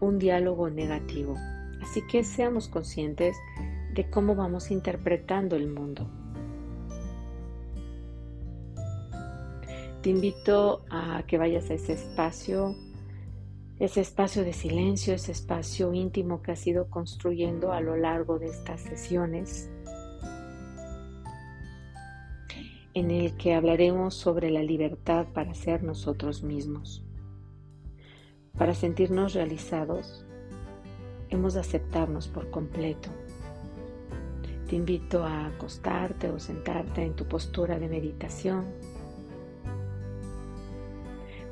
un 0.00 0.18
diálogo 0.18 0.70
negativo. 0.70 1.34
Así 1.82 2.02
que 2.06 2.24
seamos 2.24 2.68
conscientes 2.68 3.36
de 3.94 4.08
cómo 4.08 4.34
vamos 4.34 4.70
interpretando 4.70 5.56
el 5.56 5.68
mundo. 5.68 6.08
Te 10.02 10.10
invito 10.10 10.84
a 10.90 11.24
que 11.26 11.38
vayas 11.38 11.70
a 11.70 11.74
ese 11.74 11.94
espacio, 11.94 12.76
ese 13.80 14.00
espacio 14.00 14.44
de 14.44 14.52
silencio, 14.52 15.14
ese 15.14 15.32
espacio 15.32 15.92
íntimo 15.92 16.40
que 16.40 16.52
has 16.52 16.64
ido 16.66 16.88
construyendo 16.88 17.72
a 17.72 17.80
lo 17.80 17.96
largo 17.96 18.38
de 18.38 18.46
estas 18.46 18.80
sesiones 18.80 19.68
en 22.98 23.12
el 23.12 23.36
que 23.36 23.54
hablaremos 23.54 24.14
sobre 24.14 24.50
la 24.50 24.62
libertad 24.62 25.26
para 25.32 25.54
ser 25.54 25.84
nosotros 25.84 26.42
mismos. 26.42 27.04
Para 28.56 28.74
sentirnos 28.74 29.34
realizados, 29.34 30.26
hemos 31.30 31.54
de 31.54 31.60
aceptarnos 31.60 32.26
por 32.26 32.50
completo. 32.50 33.08
Te 34.68 34.74
invito 34.74 35.24
a 35.24 35.46
acostarte 35.46 36.28
o 36.28 36.40
sentarte 36.40 37.04
en 37.04 37.14
tu 37.14 37.24
postura 37.24 37.78
de 37.78 37.88
meditación. 37.88 38.64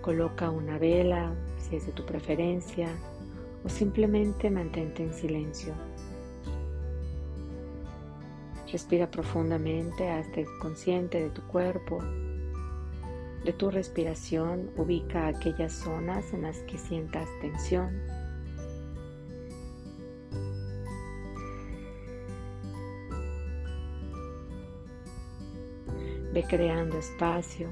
Coloca 0.02 0.50
una 0.50 0.78
vela, 0.78 1.32
si 1.58 1.76
es 1.76 1.86
de 1.86 1.92
tu 1.92 2.04
preferencia, 2.04 2.88
o 3.64 3.68
simplemente 3.68 4.50
mantente 4.50 5.04
en 5.04 5.14
silencio. 5.14 5.74
Respira 8.70 9.10
profundamente, 9.10 10.10
hazte 10.10 10.44
consciente 10.60 11.20
de 11.20 11.30
tu 11.30 11.42
cuerpo, 11.42 12.00
de 13.44 13.52
tu 13.52 13.70
respiración, 13.70 14.70
ubica 14.76 15.28
aquellas 15.28 15.72
zonas 15.72 16.32
en 16.32 16.42
las 16.42 16.58
que 16.64 16.76
sientas 16.76 17.28
tensión. 17.40 18.02
Ve 26.32 26.44
creando 26.48 26.98
espacio. 26.98 27.68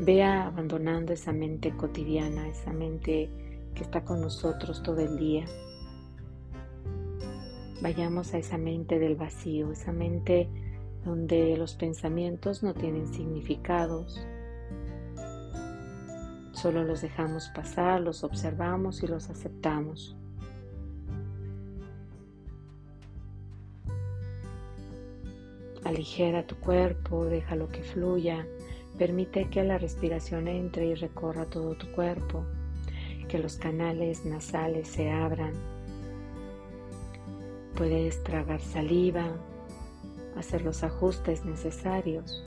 Ve 0.00 0.24
abandonando 0.24 1.12
esa 1.12 1.32
mente 1.32 1.70
cotidiana, 1.76 2.48
esa 2.48 2.72
mente 2.72 3.30
que 3.74 3.84
está 3.84 4.04
con 4.04 4.20
nosotros 4.20 4.82
todo 4.82 4.98
el 4.98 5.16
día. 5.16 5.44
Vayamos 7.82 8.34
a 8.34 8.38
esa 8.38 8.58
mente 8.58 8.98
del 8.98 9.16
vacío, 9.16 9.72
esa 9.72 9.90
mente 9.90 10.48
donde 11.04 11.56
los 11.56 11.74
pensamientos 11.74 12.62
no 12.62 12.74
tienen 12.74 13.08
significados. 13.08 14.20
Solo 16.52 16.84
los 16.84 17.00
dejamos 17.00 17.48
pasar, 17.54 18.02
los 18.02 18.22
observamos 18.22 19.02
y 19.02 19.06
los 19.06 19.30
aceptamos. 19.30 20.14
Aligera 25.84 26.46
tu 26.46 26.56
cuerpo, 26.56 27.24
déjalo 27.24 27.70
que 27.70 27.82
fluya, 27.82 28.46
permite 28.98 29.48
que 29.48 29.64
la 29.64 29.78
respiración 29.78 30.48
entre 30.48 30.84
y 30.84 30.94
recorra 30.94 31.46
todo 31.46 31.74
tu 31.76 31.90
cuerpo, 31.92 32.44
que 33.26 33.38
los 33.38 33.56
canales 33.56 34.26
nasales 34.26 34.86
se 34.86 35.10
abran. 35.10 35.79
Puedes 37.76 38.22
tragar 38.24 38.60
saliva, 38.60 39.26
hacer 40.36 40.62
los 40.62 40.82
ajustes 40.82 41.44
necesarios. 41.44 42.44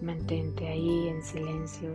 Mantente 0.00 0.68
ahí 0.68 1.08
en 1.08 1.22
silencio. 1.22 1.94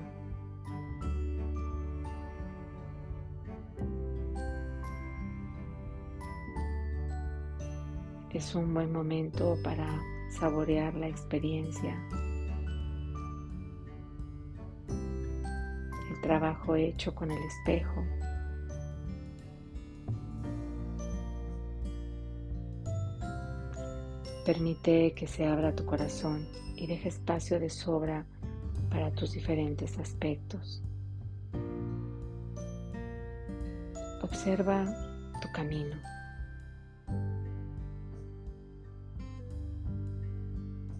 Es 8.31 8.55
un 8.55 8.73
buen 8.73 8.93
momento 8.93 9.57
para 9.63 10.01
saborear 10.29 10.93
la 10.93 11.07
experiencia. 11.07 11.99
El 16.09 16.21
trabajo 16.21 16.75
hecho 16.75 17.13
con 17.15 17.31
el 17.31 17.43
espejo. 17.43 18.03
Permite 24.49 25.13
que 25.13 25.27
se 25.27 25.45
abra 25.45 25.75
tu 25.75 25.85
corazón 25.85 26.47
y 26.75 26.87
deje 26.87 27.09
espacio 27.09 27.59
de 27.59 27.69
sobra 27.69 28.25
para 28.89 29.11
tus 29.11 29.33
diferentes 29.33 29.99
aspectos. 29.99 30.81
Observa 34.23 34.87
tu 35.39 35.51
camino. 35.51 35.95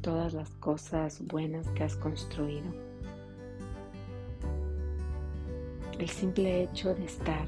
Todas 0.02 0.36
las 0.36 0.52
cosas 0.58 1.20
buenas 1.26 1.68
que 1.72 1.84
has 1.84 1.96
construido. 1.96 2.72
El 5.98 6.08
simple 6.08 6.62
hecho 6.62 6.94
de 6.94 7.06
estar, 7.06 7.48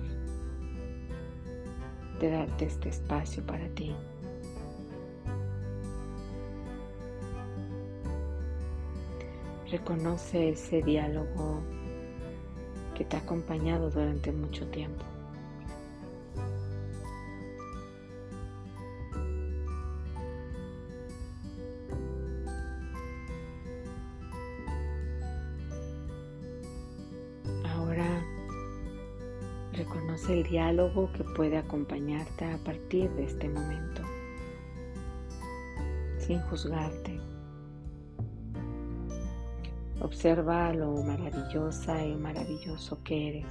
de 2.19 2.31
darte 2.31 2.65
este 2.65 2.89
espacio 2.89 3.45
para 3.45 3.67
ti. 3.75 3.95
Reconoce 9.71 10.49
ese 10.49 10.81
diálogo 10.81 11.61
que 12.93 13.05
te 13.05 13.15
ha 13.15 13.19
acompañado 13.19 13.89
durante 13.89 14.33
mucho 14.33 14.67
tiempo. 14.67 15.05
Ahora 27.63 28.25
reconoce 29.71 30.33
el 30.33 30.43
diálogo 30.43 31.09
que 31.13 31.23
puede 31.23 31.57
acompañarte 31.57 32.43
a 32.43 32.57
partir 32.57 33.09
de 33.11 33.23
este 33.23 33.47
momento, 33.47 34.01
sin 36.19 36.41
juzgarte. 36.41 37.10
Observa 40.11 40.73
lo 40.73 41.01
maravillosa 41.03 42.05
y 42.05 42.17
maravilloso 42.17 43.01
que 43.01 43.29
eres. 43.29 43.45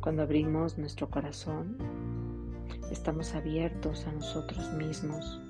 Cuando 0.00 0.22
abrimos 0.22 0.76
nuestro 0.76 1.08
corazón, 1.08 1.78
estamos 2.90 3.32
abiertos 3.36 4.08
a 4.08 4.12
nosotros 4.12 4.72
mismos 4.72 5.40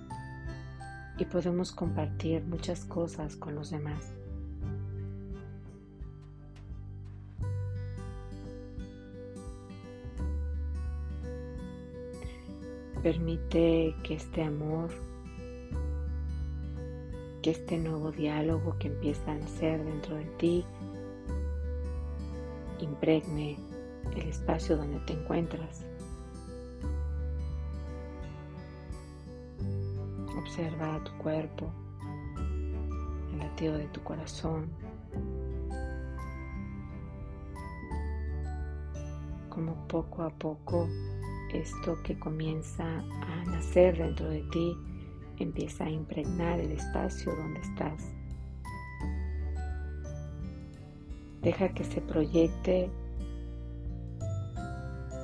y 1.17 1.25
podemos 1.25 1.73
compartir 1.73 2.45
muchas 2.45 2.85
cosas 2.85 3.37
con 3.37 3.55
los 3.55 3.71
demás. 3.71 4.13
Permite 13.03 13.97
que 14.05 14.15
este 14.15 14.43
amor 14.43 14.91
que 17.47 17.53
este 17.53 17.79
nuevo 17.79 18.11
diálogo 18.11 18.77
que 18.81 18.89
empieza 18.89 19.31
a 19.31 19.37
nacer 19.37 19.85
dentro 19.85 20.17
de 20.17 20.25
ti 20.37 20.65
impregne 22.81 23.57
el 24.17 24.29
espacio 24.31 24.77
donde 24.77 24.99
te 25.07 25.13
encuentras. 25.13 25.87
Observa 30.37 31.01
tu 31.05 31.13
cuerpo, 31.19 31.71
el 33.33 33.39
latido 33.39 33.79
de 33.79 33.87
tu 33.91 34.03
corazón, 34.03 34.69
como 39.51 39.87
poco 39.87 40.25
a 40.25 40.31
poco 40.31 40.89
esto 41.55 41.97
que 42.03 42.19
comienza 42.19 42.85
a 42.85 43.45
nacer 43.45 43.99
dentro 43.99 44.29
de 44.31 44.43
ti 44.51 44.77
empieza 45.45 45.85
a 45.85 45.91
impregnar 45.91 46.61
el 46.61 46.73
espacio 46.73 47.35
donde 47.35 47.61
estás. 47.61 48.15
Deja 51.43 51.69
que 51.69 51.85
se 51.85 52.01
proyecte 52.01 52.91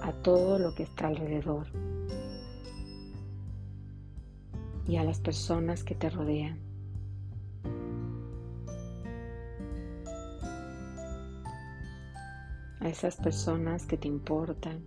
a 0.03 0.12
todo 0.22 0.59
lo 0.59 0.75
que 0.75 0.83
está 0.83 1.09
alrededor 1.09 1.66
y 4.87 4.96
a 4.96 5.05
las 5.05 5.20
personas 5.20 5.85
que 5.85 5.94
te 5.94 6.11
rodean. 6.11 6.59
A 12.81 12.88
esas 12.88 13.16
personas 13.16 13.87
que 13.87 13.96
te 13.96 14.09
importan, 14.09 14.83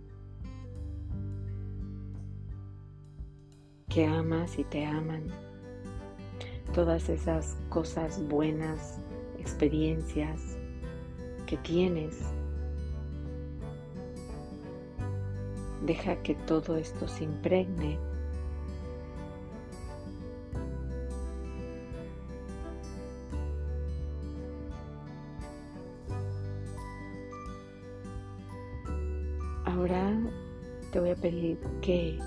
que 3.96 4.04
amas 4.04 4.58
y 4.58 4.64
te 4.64 4.84
aman. 4.84 5.24
Todas 6.74 7.08
esas 7.08 7.56
cosas 7.70 8.22
buenas, 8.28 9.00
experiencias 9.38 10.58
que 11.46 11.56
tienes. 11.56 12.18
Deja 15.86 16.14
que 16.16 16.34
todo 16.34 16.76
esto 16.76 17.08
se 17.08 17.24
impregne 17.24 17.98
Ahora 29.64 30.14
te 30.92 31.00
voy 31.00 31.10
a 31.10 31.16
pedir 31.16 31.58
que 31.80 32.18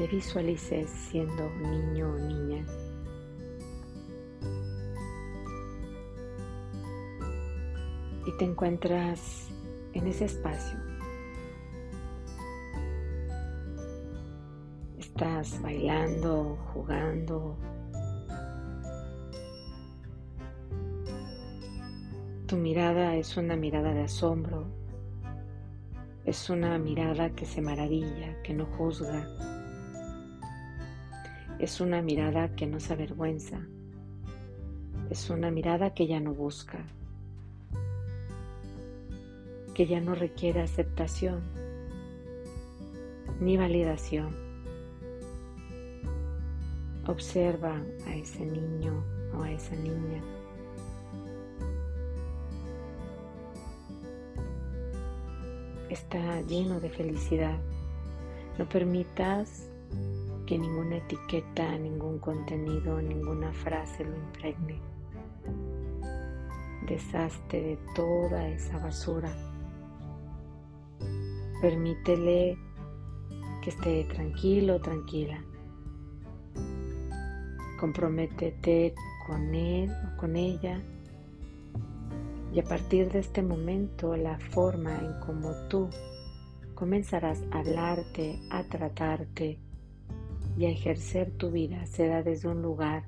te 0.00 0.06
visualices 0.06 0.88
siendo 0.88 1.50
niño 1.60 2.10
o 2.10 2.18
niña. 2.18 2.64
Y 8.26 8.32
te 8.38 8.46
encuentras 8.46 9.48
en 9.92 10.06
ese 10.06 10.24
espacio. 10.24 10.78
Estás 14.96 15.60
bailando, 15.60 16.56
jugando. 16.72 17.58
Tu 22.46 22.56
mirada 22.56 23.16
es 23.16 23.36
una 23.36 23.54
mirada 23.54 23.92
de 23.92 24.04
asombro. 24.04 24.64
Es 26.24 26.48
una 26.48 26.78
mirada 26.78 27.28
que 27.34 27.44
se 27.44 27.60
maravilla, 27.60 28.40
que 28.42 28.54
no 28.54 28.64
juzga, 28.64 29.49
es 31.60 31.82
una 31.82 32.00
mirada 32.00 32.56
que 32.56 32.66
no 32.66 32.80
se 32.80 32.94
avergüenza. 32.94 33.60
Es 35.10 35.28
una 35.28 35.50
mirada 35.50 35.92
que 35.92 36.06
ya 36.06 36.18
no 36.18 36.32
busca. 36.32 36.86
Que 39.74 39.86
ya 39.86 40.00
no 40.00 40.14
requiere 40.14 40.62
aceptación. 40.62 41.42
ni 43.40 43.56
validación. 43.56 44.34
Observa 47.06 47.82
a 48.06 48.14
ese 48.14 48.44
niño 48.44 49.02
o 49.34 49.42
a 49.42 49.50
esa 49.50 49.74
niña. 49.76 50.22
Está 55.88 56.42
lleno 56.42 56.80
de 56.80 56.90
felicidad. 56.90 57.58
No 58.58 58.68
permitas 58.68 59.69
que 60.50 60.58
ninguna 60.58 60.96
etiqueta, 60.96 61.78
ningún 61.78 62.18
contenido, 62.18 63.00
ninguna 63.00 63.52
frase 63.52 64.04
lo 64.04 64.16
impregne. 64.16 64.80
Deshazte 66.88 67.62
de 67.62 67.78
toda 67.94 68.48
esa 68.48 68.76
basura. 68.78 69.32
Permítele 71.62 72.58
que 73.62 73.70
esté 73.70 74.02
tranquilo, 74.12 74.80
tranquila. 74.80 75.40
Comprométete 77.78 78.92
con 79.28 79.54
él 79.54 79.88
o 79.88 80.16
con 80.18 80.34
ella 80.34 80.82
y 82.52 82.58
a 82.58 82.64
partir 82.64 83.08
de 83.12 83.20
este 83.20 83.40
momento 83.40 84.16
la 84.16 84.36
forma 84.36 84.98
en 84.98 85.20
cómo 85.24 85.52
tú 85.68 85.88
comenzarás 86.74 87.40
a 87.52 87.60
hablarte, 87.60 88.40
a 88.50 88.64
tratarte 88.64 89.69
y 90.60 90.66
ejercer 90.66 91.30
tu 91.30 91.50
vida 91.50 91.86
será 91.86 92.22
desde 92.22 92.46
un 92.46 92.60
lugar 92.60 93.04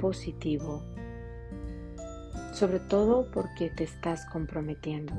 positivo, 0.00 0.82
sobre 2.54 2.80
todo 2.80 3.30
porque 3.30 3.68
te 3.68 3.84
estás 3.84 4.24
comprometiendo. 4.24 5.12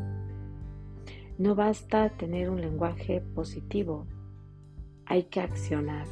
No 1.37 1.53
basta 1.53 2.09
tener 2.09 2.49
un 2.49 2.61
lenguaje 2.61 3.21
positivo, 3.21 4.07
hay 5.05 5.25
que 5.25 5.39
accionar. 5.39 6.07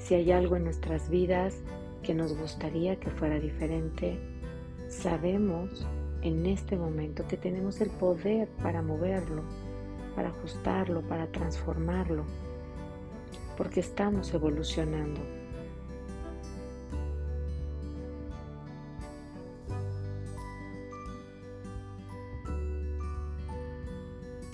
Si 0.00 0.16
hay 0.16 0.32
algo 0.32 0.56
en 0.56 0.64
nuestras 0.64 1.08
vidas 1.08 1.62
que 2.02 2.14
nos 2.14 2.36
gustaría 2.36 2.98
que 2.98 3.10
fuera 3.10 3.38
diferente, 3.38 4.18
sabemos 4.88 5.86
en 6.22 6.46
este 6.46 6.76
momento 6.76 7.28
que 7.28 7.36
tenemos 7.36 7.80
el 7.80 7.90
poder 7.90 8.48
para 8.60 8.82
moverlo, 8.82 9.44
para 10.16 10.30
ajustarlo, 10.30 11.02
para 11.02 11.28
transformarlo, 11.28 12.24
porque 13.58 13.80
estamos 13.80 14.32
evolucionando. 14.32 15.20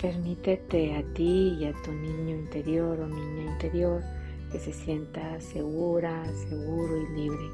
Permítete 0.01 0.95
a 0.95 1.03
ti 1.13 1.55
y 1.59 1.65
a 1.65 1.73
tu 1.83 1.91
niño 1.91 2.35
interior 2.35 2.99
o 2.99 3.07
niña 3.07 3.51
interior 3.53 4.01
que 4.51 4.57
se 4.57 4.73
sienta 4.73 5.39
segura, 5.39 6.25
seguro 6.49 6.97
y 6.97 7.07
libre. 7.15 7.49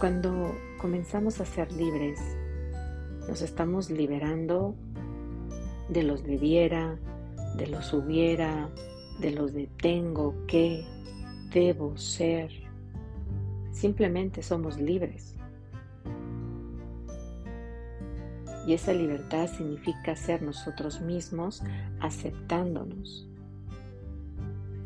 Cuando 0.00 0.52
comenzamos 0.78 1.40
a 1.40 1.44
ser 1.44 1.70
libres, 1.70 2.18
nos 3.28 3.40
estamos 3.40 3.88
liberando 3.88 4.74
de 5.88 6.02
los 6.02 6.22
debiera, 6.24 6.98
de 7.56 7.66
los 7.66 7.92
hubiera, 7.92 8.68
de 9.20 9.30
los 9.30 9.52
de 9.52 9.68
tengo 9.80 10.34
que, 10.46 10.84
debo 11.50 11.96
ser. 11.96 12.50
Simplemente 13.72 14.42
somos 14.42 14.78
libres. 14.78 15.34
Y 18.66 18.74
esa 18.74 18.92
libertad 18.92 19.46
significa 19.46 20.16
ser 20.16 20.42
nosotros 20.42 21.00
mismos 21.00 21.62
aceptándonos. 22.00 23.28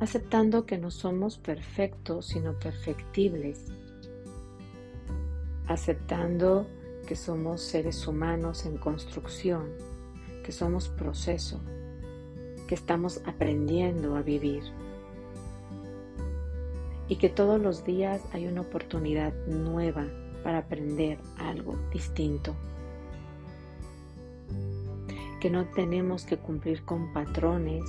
Aceptando 0.00 0.66
que 0.66 0.76
no 0.76 0.90
somos 0.90 1.38
perfectos, 1.38 2.26
sino 2.26 2.58
perfectibles. 2.58 3.72
Aceptando 5.66 6.66
que 7.06 7.16
somos 7.16 7.62
seres 7.62 8.06
humanos 8.06 8.66
en 8.66 8.76
construcción, 8.76 9.70
que 10.42 10.52
somos 10.52 10.88
proceso, 10.88 11.60
que 12.66 12.74
estamos 12.74 13.20
aprendiendo 13.26 14.16
a 14.16 14.22
vivir. 14.22 14.62
Y 17.08 17.16
que 17.16 17.28
todos 17.28 17.60
los 17.60 17.84
días 17.84 18.22
hay 18.32 18.46
una 18.46 18.60
oportunidad 18.60 19.34
nueva 19.46 20.06
para 20.42 20.58
aprender 20.58 21.18
algo 21.38 21.76
distinto 21.92 22.54
que 25.40 25.50
no 25.50 25.64
tenemos 25.64 26.24
que 26.24 26.36
cumplir 26.36 26.84
con 26.84 27.12
patrones, 27.14 27.84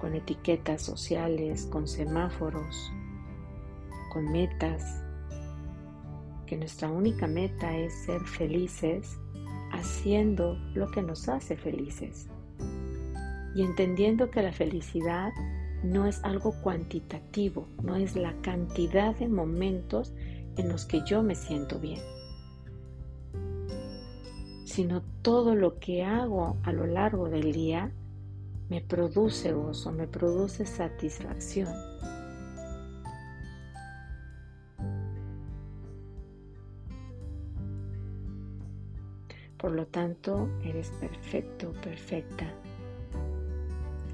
con 0.00 0.14
etiquetas 0.14 0.82
sociales, 0.82 1.66
con 1.66 1.88
semáforos, 1.88 2.92
con 4.12 4.30
metas, 4.30 5.02
que 6.46 6.56
nuestra 6.56 6.88
única 6.88 7.26
meta 7.26 7.76
es 7.76 7.92
ser 8.04 8.20
felices 8.22 9.18
haciendo 9.72 10.58
lo 10.74 10.90
que 10.90 11.02
nos 11.02 11.28
hace 11.28 11.56
felices 11.56 12.28
y 13.54 13.62
entendiendo 13.62 14.30
que 14.30 14.42
la 14.42 14.52
felicidad 14.52 15.32
no 15.82 16.06
es 16.06 16.22
algo 16.24 16.52
cuantitativo, 16.62 17.68
no 17.82 17.96
es 17.96 18.16
la 18.16 18.34
cantidad 18.42 19.14
de 19.16 19.28
momentos 19.28 20.12
en 20.56 20.68
los 20.68 20.84
que 20.84 21.02
yo 21.06 21.22
me 21.22 21.34
siento 21.34 21.78
bien 21.78 22.00
sino 24.76 25.00
todo 25.22 25.54
lo 25.54 25.78
que 25.78 26.04
hago 26.04 26.58
a 26.62 26.70
lo 26.70 26.86
largo 26.86 27.30
del 27.30 27.50
día 27.52 27.92
me 28.68 28.82
produce 28.82 29.52
gozo, 29.52 29.90
me 29.90 30.06
produce 30.06 30.66
satisfacción. 30.66 31.72
Por 39.58 39.72
lo 39.72 39.86
tanto, 39.86 40.48
eres 40.62 40.90
perfecto, 41.00 41.72
perfecta. 41.82 42.46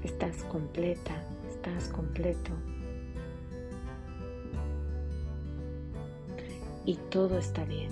Estás 0.03 0.43
completa, 0.43 1.23
estás 1.49 1.89
completo. 1.89 2.51
Y 6.85 6.95
todo 7.09 7.37
está 7.37 7.63
bien. 7.65 7.91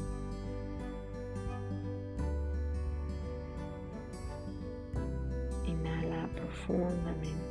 profundamente. 6.67 7.50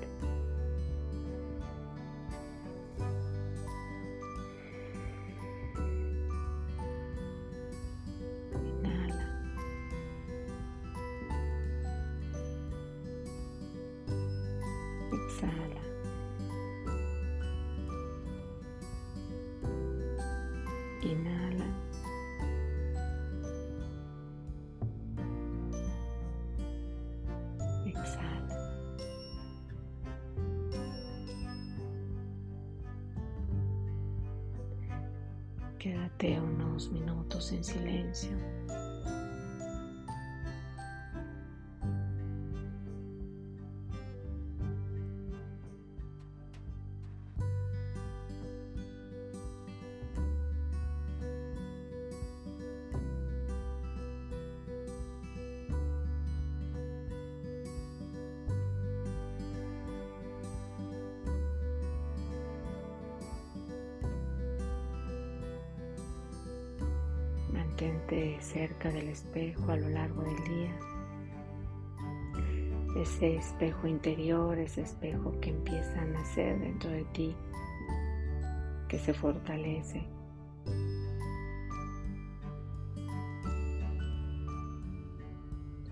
Quédate 35.81 36.39
unos 36.39 36.93
minutos 36.93 37.53
en 37.53 37.65
silencio. 37.65 38.37
Espejo 69.21 69.71
a 69.71 69.77
lo 69.77 69.89
largo 69.91 70.23
del 70.23 70.45
día. 70.45 70.79
Ese 72.97 73.37
espejo 73.37 73.87
interior, 73.87 74.59
ese 74.59 74.81
espejo 74.81 75.39
que 75.41 75.51
empieza 75.51 76.01
a 76.01 76.07
nacer 76.07 76.59
dentro 76.59 76.91
de 76.91 77.05
ti, 77.13 77.37
que 78.89 78.99
se 78.99 79.13
fortalece. 79.13 80.09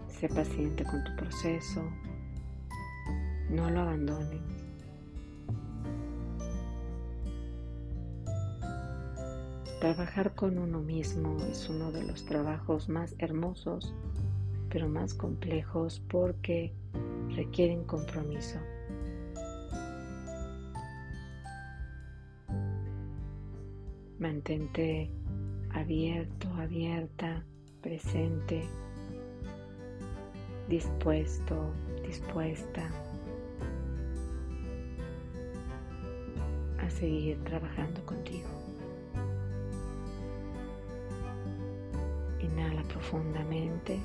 Sé 0.08 0.28
paciente 0.28 0.84
con 0.84 1.04
tu 1.04 1.14
proceso. 1.16 1.84
No 3.50 3.70
lo 3.70 3.80
abandones. 3.80 4.57
Trabajar 9.80 10.34
con 10.34 10.58
uno 10.58 10.80
mismo 10.80 11.36
es 11.52 11.68
uno 11.68 11.92
de 11.92 12.02
los 12.02 12.24
trabajos 12.24 12.88
más 12.88 13.14
hermosos, 13.18 13.94
pero 14.70 14.88
más 14.88 15.14
complejos 15.14 16.02
porque 16.08 16.72
requieren 17.36 17.84
compromiso. 17.84 18.58
Mantente 24.18 25.12
abierto, 25.72 26.48
abierta, 26.54 27.44
presente, 27.80 28.64
dispuesto, 30.68 31.72
dispuesta 32.04 32.90
a 36.80 36.90
seguir 36.90 37.38
trabajando 37.44 38.04
contigo. 38.04 38.57
Profundamente. 43.08 44.00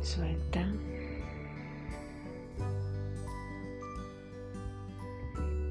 Suelta. 0.00 0.66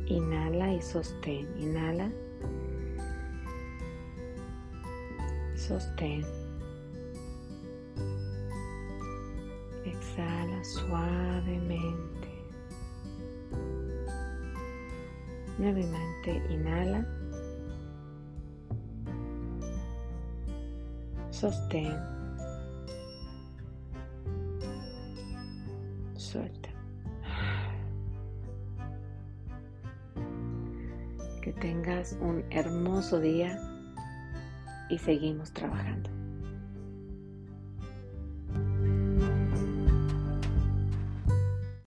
Inhala 0.08 0.74
y 0.74 0.82
sostén. 0.82 1.48
Inhala. 1.58 2.12
Sostén. 5.56 6.26
Exhala 9.86 10.64
suavemente. 10.64 12.30
Nuevamente 15.58 16.44
inhala. 16.50 17.21
Sostén. 21.42 21.98
Suelta. 26.16 26.70
Que 31.42 31.52
tengas 31.54 32.16
un 32.22 32.46
hermoso 32.52 33.20
día 33.20 33.60
y 34.92 35.00
seguimos 35.00 35.52
trabajando. 35.52 36.21